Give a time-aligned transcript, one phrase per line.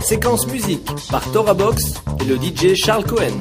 [0.00, 3.40] Séquence musique par Tora Box et le DJ Charles Cohen.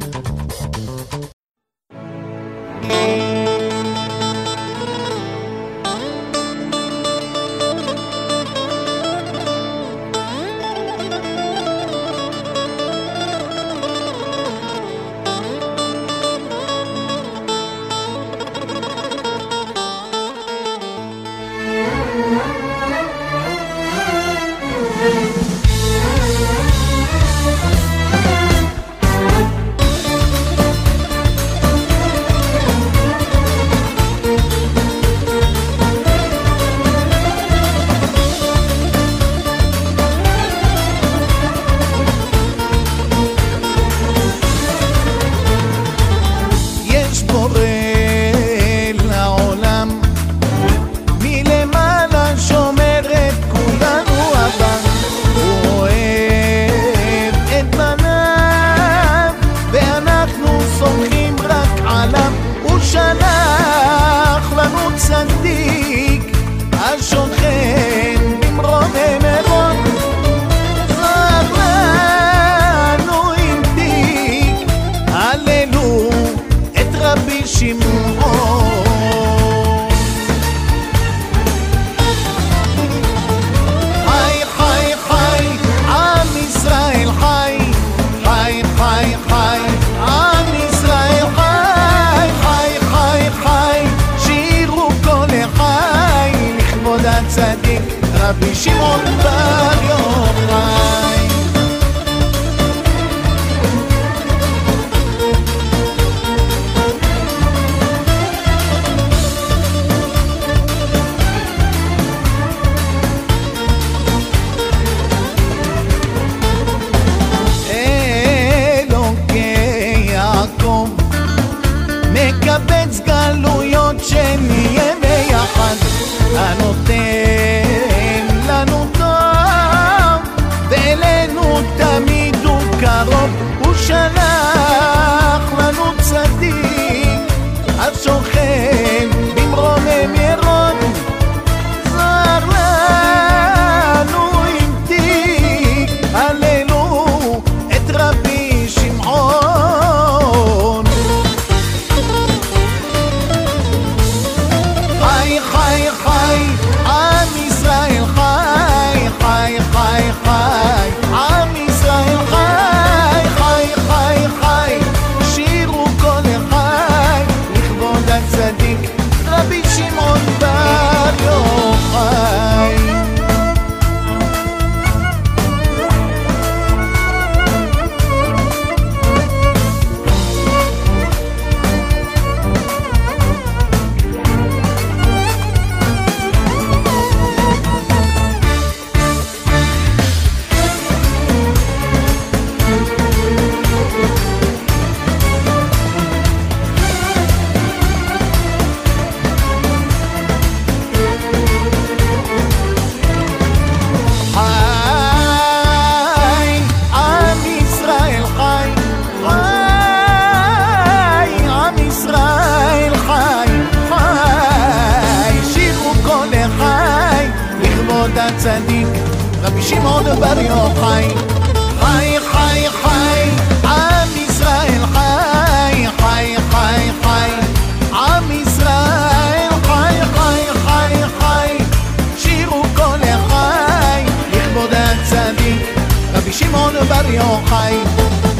[236.91, 237.77] בר יוחאי,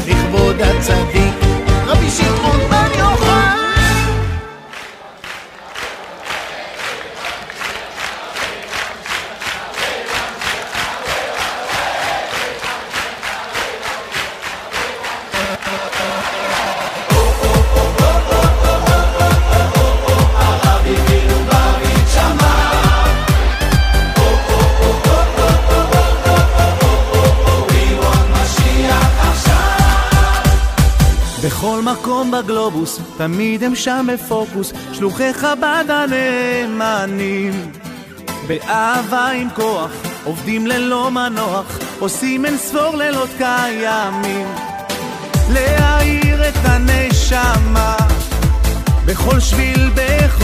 [0.06, 1.31] לכבוד הצדיק.
[32.98, 37.72] פוקוס, תמיד הם שם בפוקוס, שלוחי חב"ד הנאמנים.
[38.46, 39.90] באהבה עם כוח,
[40.24, 44.46] עובדים ללא מנוח, עושים אין ספור לילות קיימים.
[45.52, 47.96] להאיר את הנשמה,
[49.06, 50.41] בכל שביל, בכל...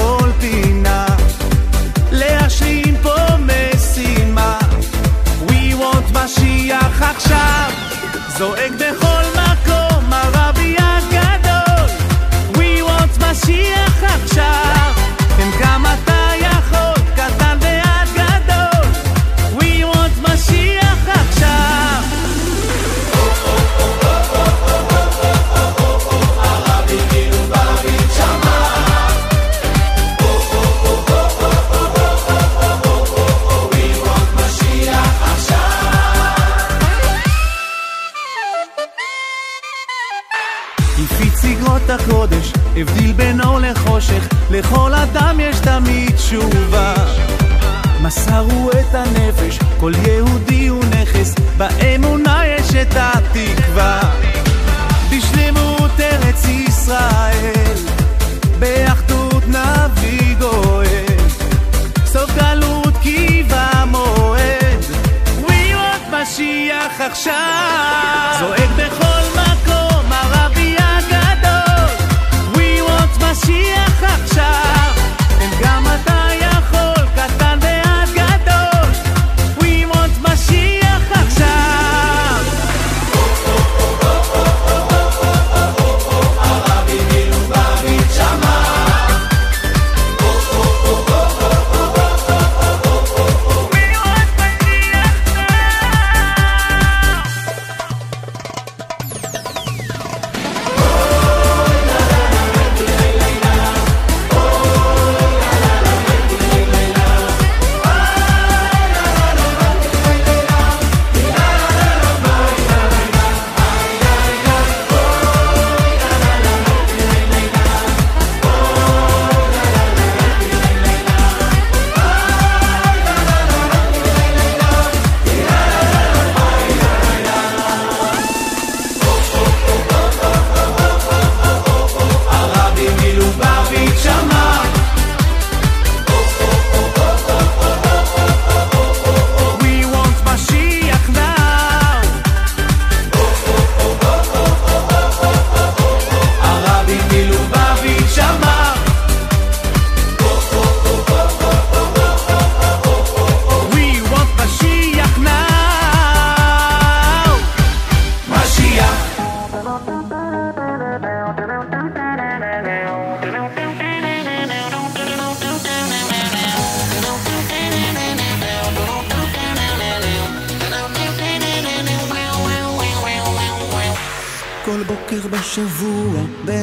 [67.08, 68.36] עכשיו.
[68.40, 68.57] זועק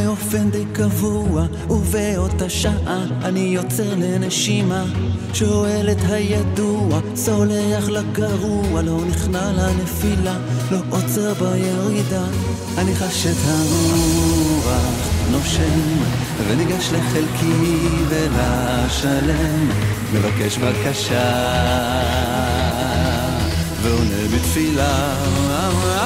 [0.05, 4.83] באופן די קבוע, ובאותה שעה אני יוצר לנשימה.
[5.33, 10.37] שואל את הידוע, סולח לגרוע, לא נכנע לנפילה,
[10.71, 12.23] לא עוצר בירידה.
[12.77, 14.81] אני חש את הרוח
[15.31, 15.79] נושם,
[16.47, 17.77] וניגש לחלקי
[18.09, 19.69] ולשלם,
[20.13, 21.31] מבקש בקשה,
[23.81, 26.04] ועונה בתפילה.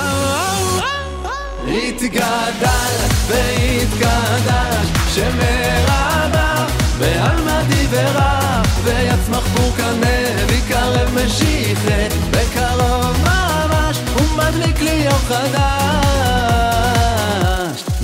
[1.69, 2.95] התגדל
[3.27, 6.67] והתקדש שמרבה
[6.99, 16.68] בעלמא דיברה ויצמח פורקנה ויקרב משיחה בקרוב ממש ומדליק לי יום חדש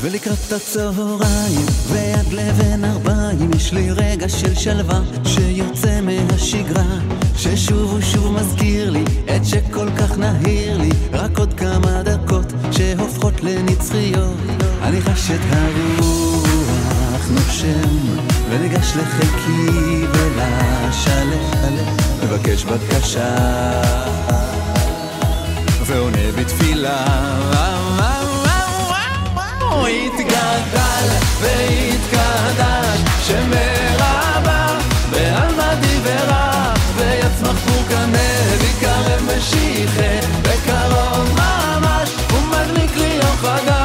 [0.06, 7.00] ולקראת הצהריים ועד לבן ארבעים יש לי רגע של שלווה שיוצא מהשגרה
[7.38, 9.04] ששוב ושוב מזכיר לי
[9.36, 10.90] את שכל כך נהיר לי.
[11.14, 14.38] רק עוד כמה דקות שהופכות לנצחיות.
[14.82, 18.18] אני חש את הרוח נושם
[18.50, 21.76] וניגש לחלקי ולשלם
[22.24, 23.36] מבקש בקשה
[25.86, 28.15] ועונה בתפילה
[30.74, 34.78] התגדל והתקדש שמרבה
[35.12, 38.28] בעלמא דיברה ויצמח פורקנה
[38.60, 43.85] ויקרב משיחה בקרוב ממש ומדליק לי יום חדש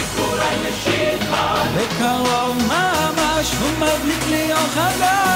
[1.75, 5.31] בקרוב ממש הוא מדליק לי אור חדש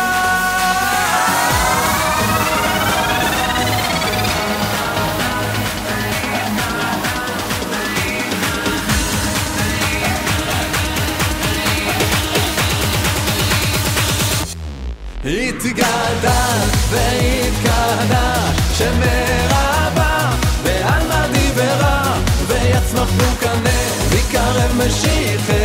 [15.25, 19.54] התגדש והתקדש שמרבה
[24.85, 25.64] ויקרב משיחה בקרוב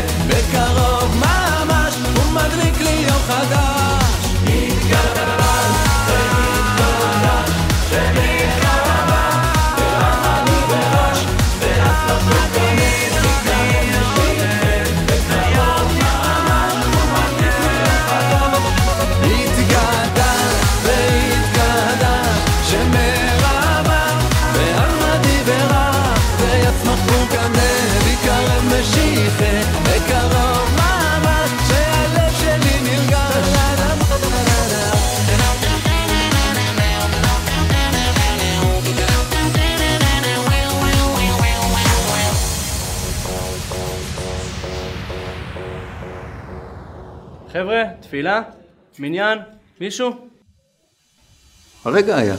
[48.21, 48.43] תפילה?
[48.99, 49.39] מניין?
[49.81, 50.29] מישהו?
[51.85, 52.37] הרגע היה.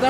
[0.00, 0.08] זה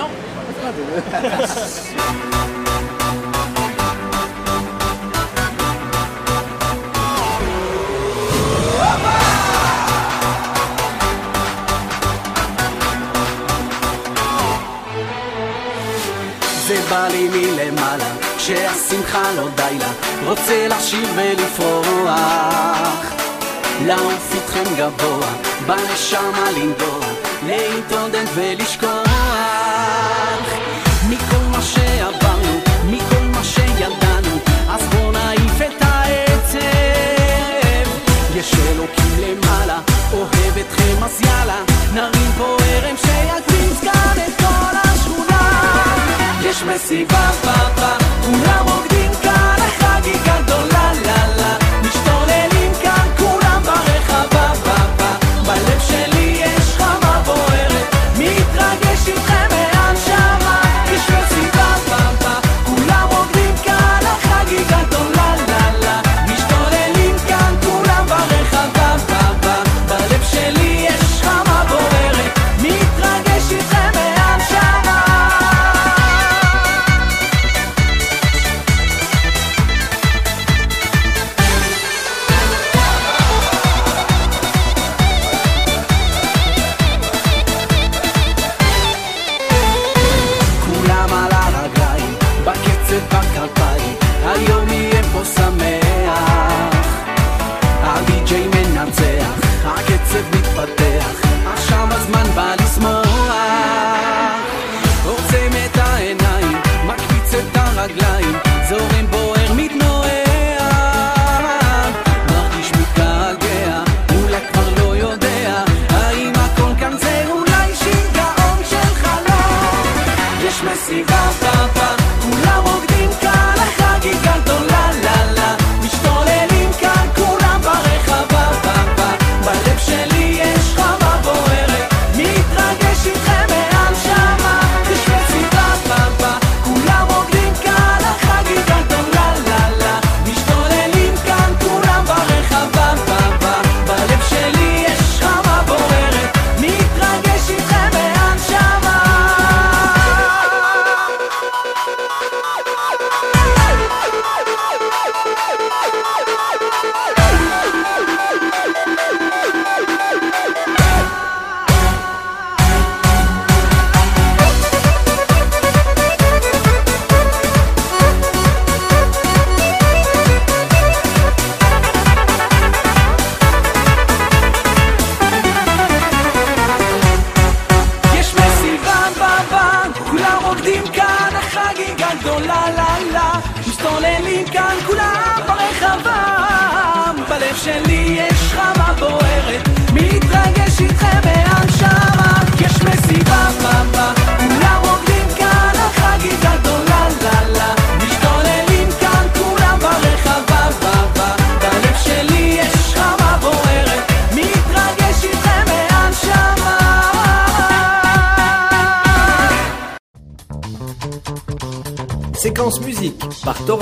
[16.93, 19.91] בא לי מלמעלה, שהשמחה לא די לה,
[20.27, 22.99] רוצה לשיר ולפרוח.
[23.87, 25.33] לעוף איתכם גבוה,
[25.67, 27.07] בנשמה לנגוע,
[27.47, 29.09] להתעודד ולשכוח.
[31.09, 34.37] מכל מה שעברנו, מכל מה שידענו,
[34.69, 36.59] אז בוא נעיף את העצב.
[38.35, 39.79] יש אלוקים למעלה,
[40.13, 41.63] אוהב אתכם אז יאללה,
[41.95, 43.52] נרים פה ערם שיקפיץ
[47.03, 47.62] יש מסיבה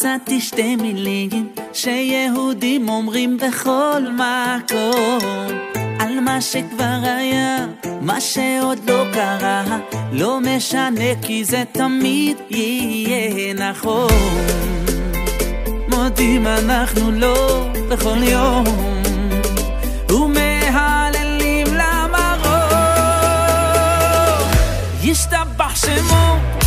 [0.00, 5.18] מצאתי שתי מילים שיהודים אומרים בכל מקום
[5.98, 7.66] על מה שכבר היה,
[8.00, 9.78] מה שעוד לא קרה,
[10.12, 14.10] לא משנה כי זה תמיד יהיה נכון.
[15.88, 17.34] מודים אנחנו לו
[17.90, 18.64] בכל יום,
[20.10, 22.50] ומהללים למרום.
[25.02, 26.59] ישתבח שמו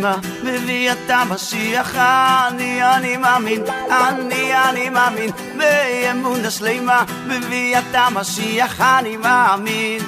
[0.00, 1.94] באמונה שלמה, בביאת המשיח.
[1.96, 8.80] אני, אני מאמין, אני, אני מאמין באמונה שלמה, בביאת המשיח.
[8.80, 10.00] אני מאמין.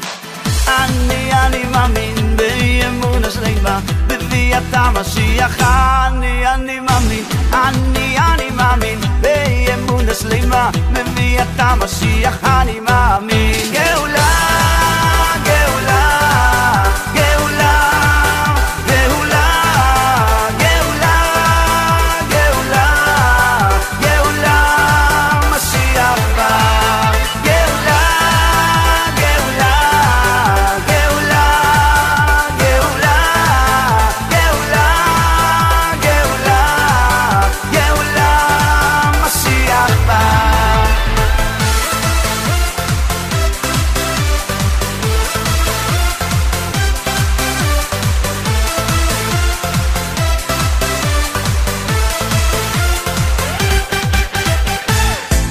[0.68, 5.60] אני, אני מאמין באמונה שלמה, בביאת המשיח.
[5.60, 12.44] אני, אני מאמין, אני, אני מאמין באמונה שלמה, בביאת המשיח.
[12.44, 13.72] אני מאמין.
[13.72, 14.35] גאולה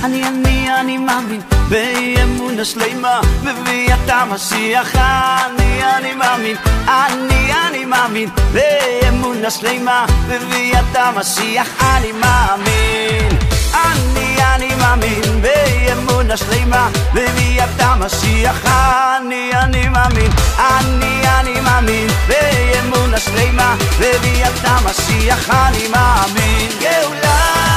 [0.08, 4.96] מאמין באמונה שלמה בביאת המשיח.
[4.96, 6.56] אני אני מאמין
[6.88, 11.68] אני אני מאמין באמונה שלמה בביאת המשיח.
[11.82, 13.38] אני מאמין
[13.74, 18.66] אני אני מאמין באמונה שלמה בביאת המשיח.
[18.66, 25.50] אני אני מאמין אני אני מאמין באמונה שלמה בביאת המשיח.
[25.50, 26.70] אני מאמין.
[26.82, 27.75] גאולה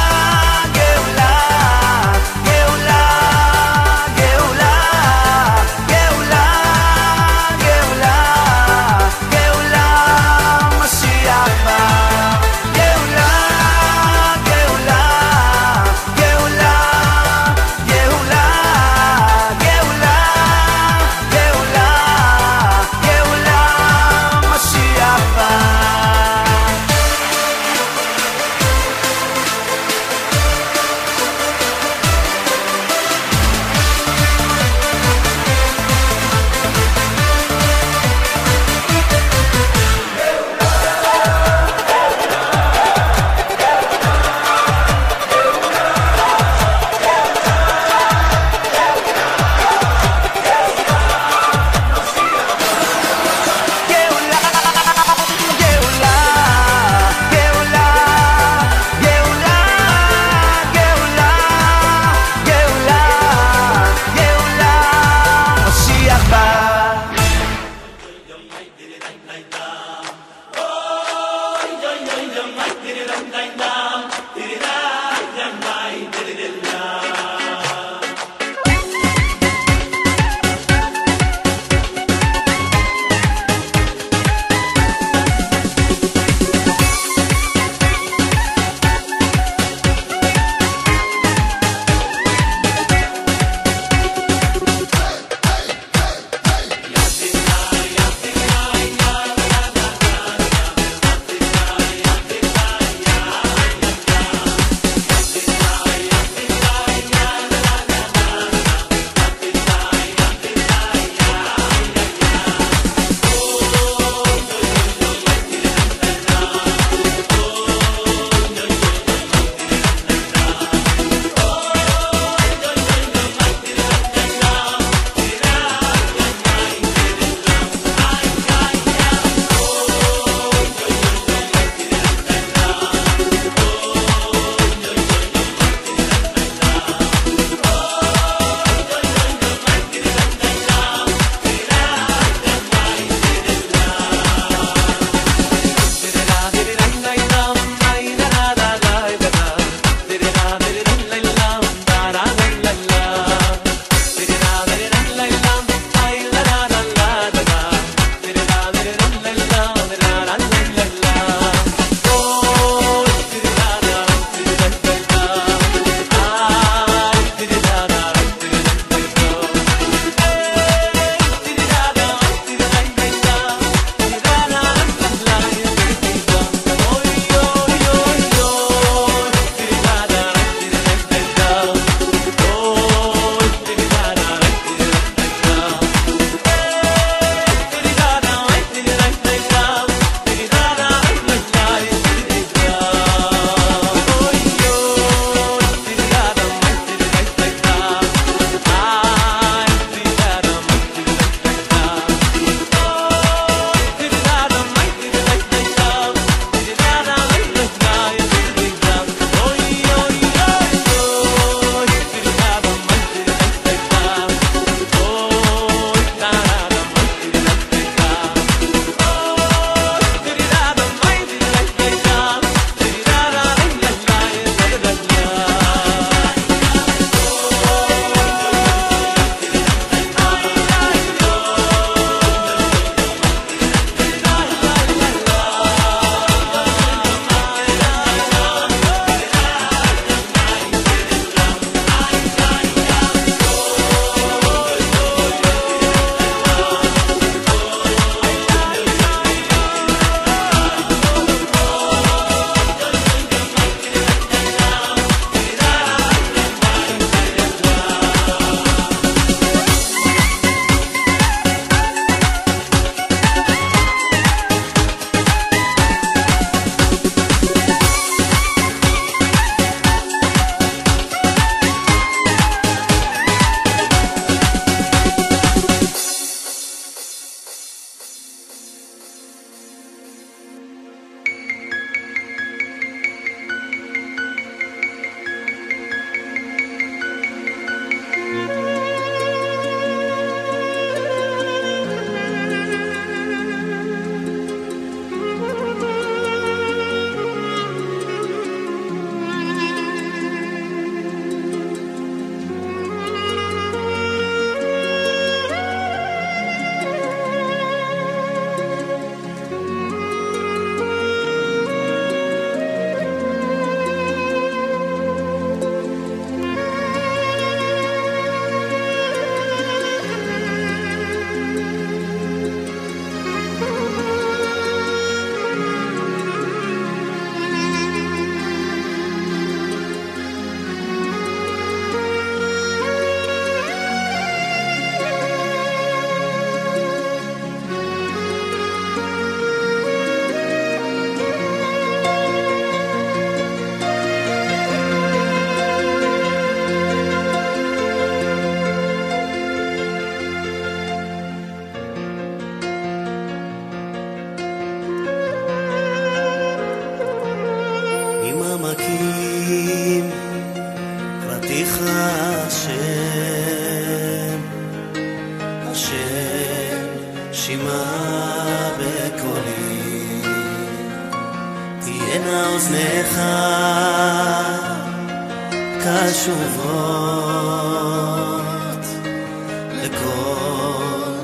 [380.08, 381.14] גדול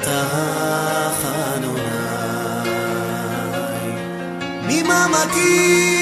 [0.00, 0.30] תחנוני.
[4.68, 5.99] ממעמקים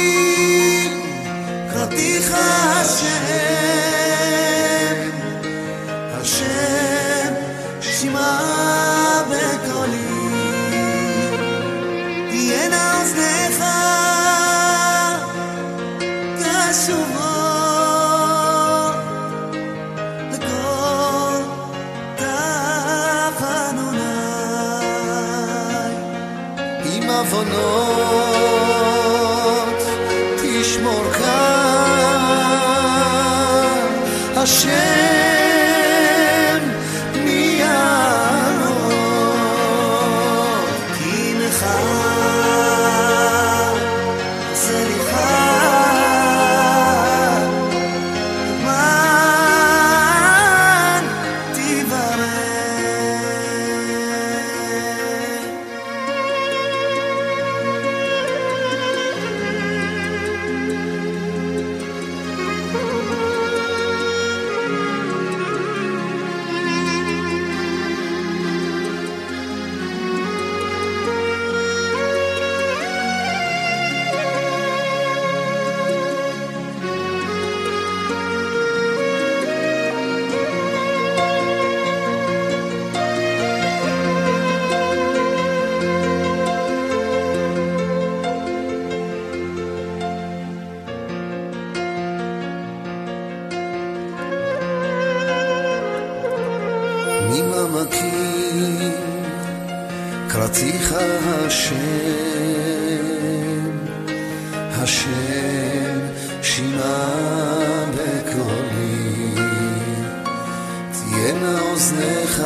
[111.29, 112.43] תהיינה אוזניך